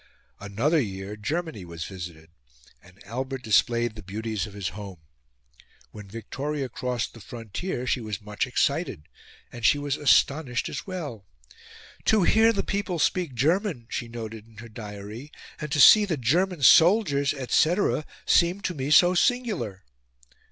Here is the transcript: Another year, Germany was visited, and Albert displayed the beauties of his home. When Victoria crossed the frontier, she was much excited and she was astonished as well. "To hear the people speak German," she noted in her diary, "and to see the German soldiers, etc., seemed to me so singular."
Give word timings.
Another 0.39 0.81
year, 0.81 1.15
Germany 1.15 1.63
was 1.63 1.85
visited, 1.85 2.31
and 2.81 2.99
Albert 3.05 3.43
displayed 3.43 3.93
the 3.93 4.01
beauties 4.01 4.47
of 4.47 4.55
his 4.55 4.69
home. 4.69 5.01
When 5.91 6.07
Victoria 6.09 6.69
crossed 6.69 7.13
the 7.13 7.21
frontier, 7.21 7.85
she 7.85 8.01
was 8.01 8.19
much 8.19 8.47
excited 8.47 9.03
and 9.51 9.63
she 9.63 9.77
was 9.77 9.97
astonished 9.97 10.69
as 10.69 10.87
well. 10.87 11.27
"To 12.05 12.23
hear 12.23 12.51
the 12.51 12.63
people 12.63 12.97
speak 12.97 13.35
German," 13.35 13.85
she 13.91 14.07
noted 14.07 14.47
in 14.47 14.57
her 14.57 14.69
diary, 14.69 15.31
"and 15.59 15.71
to 15.71 15.79
see 15.79 16.05
the 16.05 16.17
German 16.17 16.63
soldiers, 16.63 17.31
etc., 17.31 18.03
seemed 18.25 18.63
to 18.63 18.73
me 18.73 18.89
so 18.89 19.13
singular." 19.13 19.83